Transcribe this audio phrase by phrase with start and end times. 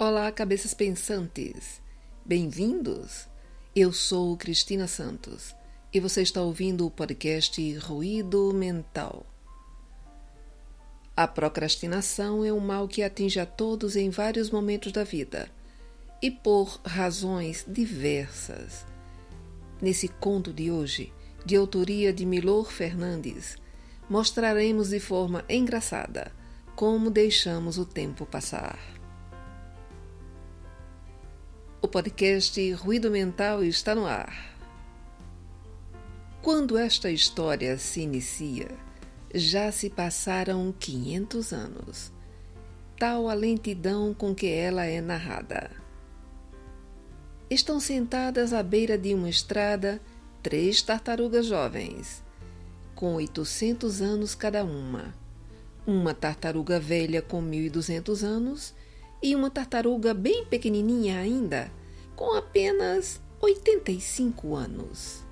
[0.00, 1.82] Olá, cabeças pensantes!
[2.24, 3.26] Bem-vindos!
[3.74, 5.56] Eu sou Cristina Santos
[5.92, 9.26] e você está ouvindo o podcast Ruído Mental.
[11.16, 15.50] A procrastinação é um mal que atinge a todos em vários momentos da vida
[16.22, 18.86] e por razões diversas.
[19.82, 21.12] Nesse conto de hoje,
[21.44, 23.56] de autoria de Milor Fernandes,
[24.08, 26.30] mostraremos de forma engraçada
[26.76, 28.97] como deixamos o tempo passar.
[31.80, 34.52] O podcast Ruído Mental está no ar.
[36.42, 38.68] Quando esta história se inicia,
[39.32, 42.12] já se passaram 500 anos.
[42.98, 45.70] Tal a lentidão com que ela é narrada.
[47.48, 50.00] Estão sentadas à beira de uma estrada
[50.42, 52.24] três tartarugas jovens,
[52.96, 55.14] com 800 anos cada uma.
[55.86, 58.74] Uma tartaruga velha com 1.200 anos
[59.22, 61.70] e uma tartaruga bem pequenininha ainda,
[62.14, 65.24] com apenas 85 anos.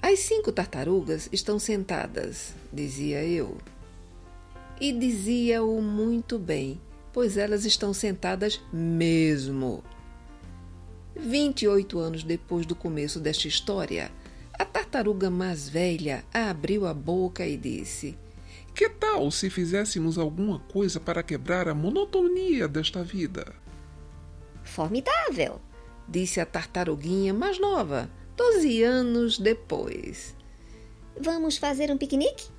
[0.00, 3.56] As cinco tartarugas estão sentadas, dizia eu.
[4.80, 6.80] E dizia-o muito bem,
[7.12, 9.82] pois elas estão sentadas mesmo.
[11.16, 14.12] 28 anos depois do começo desta história,
[14.52, 18.16] a tartaruga mais velha abriu a boca e disse:
[18.76, 23.54] que tal se fizéssemos alguma coisa para quebrar a monotonia desta vida?
[24.62, 25.62] Formidável!
[26.06, 30.36] Disse a tartaruguinha mais nova, doze anos depois.
[31.18, 32.50] Vamos fazer um piquenique?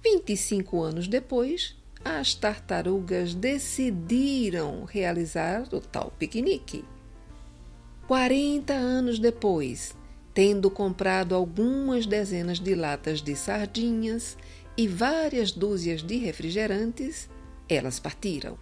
[0.00, 6.84] Vinte e cinco anos depois, as tartarugas decidiram realizar o tal piquenique.
[8.06, 9.96] Quarenta anos depois,
[10.32, 14.38] tendo comprado algumas dezenas de latas de sardinhas
[14.78, 17.28] e várias dúzias de refrigerantes,
[17.68, 18.56] elas partiram.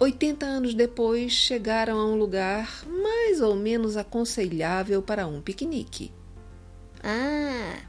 [0.00, 6.12] Oitenta anos depois, chegaram a um lugar mais ou menos aconselhável para um piquenique.
[7.04, 7.84] Ah!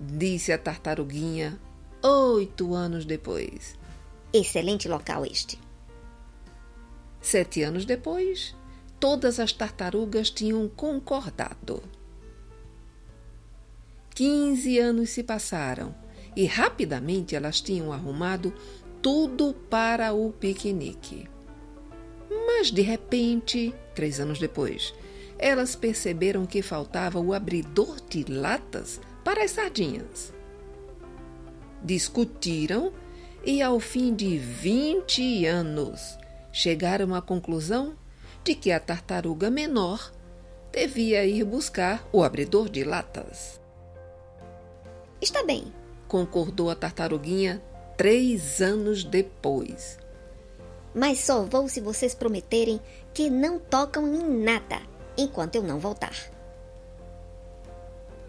[0.00, 1.60] Disse a tartaruguinha
[2.02, 3.78] oito anos depois.
[4.32, 5.58] Excelente local este.
[7.20, 8.56] Sete anos depois,
[8.98, 11.82] todas as tartarugas tinham concordado.
[14.14, 16.05] Quinze anos se passaram
[16.36, 18.52] e rapidamente elas tinham arrumado
[19.00, 21.28] tudo para o piquenique.
[22.46, 24.94] Mas de repente, três anos depois,
[25.38, 30.32] elas perceberam que faltava o abridor de latas para as sardinhas.
[31.82, 32.92] Discutiram
[33.44, 36.18] e, ao fim de 20 anos,
[36.52, 37.94] chegaram à conclusão
[38.42, 40.12] de que a tartaruga menor
[40.72, 43.60] devia ir buscar o abridor de latas.
[45.20, 45.72] Está bem,
[46.08, 47.62] concordou a tartaruguinha
[47.96, 49.98] três anos depois.
[50.94, 52.80] Mas só vou se vocês prometerem
[53.12, 54.80] que não tocam em nada
[55.16, 56.14] enquanto eu não voltar.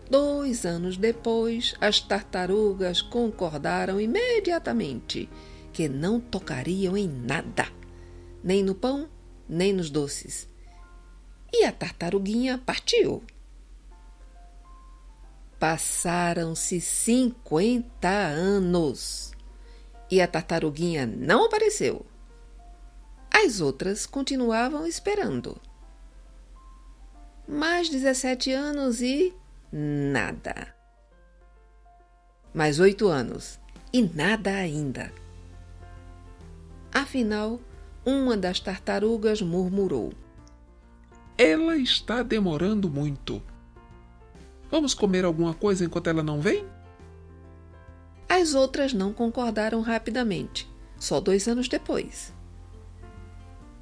[0.10, 5.30] Dois anos depois, as tartarugas concordaram imediatamente
[5.74, 7.68] que não tocariam em nada,
[8.42, 9.10] nem no pão,
[9.48, 10.48] nem nos doces.
[11.52, 13.22] E a tartaruguinha partiu.
[15.60, 19.32] Passaram-se 50 anos
[20.10, 22.06] e a tartaruguinha não apareceu.
[23.32, 25.60] As outras continuavam esperando.
[27.48, 29.34] Mais 17 anos e
[29.72, 30.74] nada.
[32.54, 33.60] Mais oito anos
[33.94, 35.12] e nada ainda.
[36.92, 37.60] Afinal,
[38.06, 40.14] uma das tartarugas murmurou:
[41.38, 43.42] Ela está demorando muito.
[44.70, 46.66] Vamos comer alguma coisa enquanto ela não vem?
[48.28, 50.70] As outras não concordaram rapidamente,
[51.00, 52.34] só dois anos depois.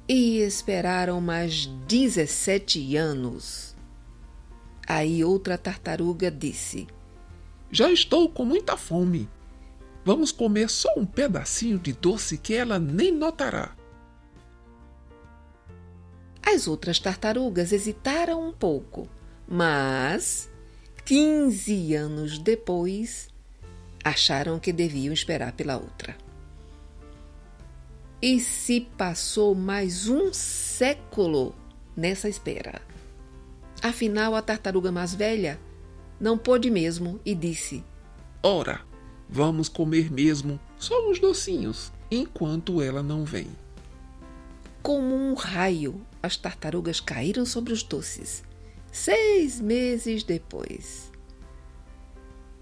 [0.08, 3.74] E esperaram mais 17 anos.
[4.86, 6.86] Aí outra tartaruga disse:
[7.72, 9.28] Já estou com muita fome.
[10.04, 13.74] Vamos comer só um pedacinho de doce que ela nem notará.
[16.40, 19.08] As outras tartarugas hesitaram um pouco,
[19.48, 20.48] mas
[21.06, 23.28] 15 anos depois,
[24.02, 26.16] acharam que deviam esperar pela outra.
[28.20, 31.54] E se passou mais um século
[31.96, 32.82] nessa espera.
[33.80, 35.60] Afinal, a tartaruga mais velha
[36.20, 37.84] não pôde mesmo e disse:
[38.42, 38.80] Ora,
[39.30, 43.46] vamos comer mesmo só uns docinhos enquanto ela não vem.
[44.82, 48.42] Como um raio, as tartarugas caíram sobre os doces
[48.96, 51.12] seis meses depois.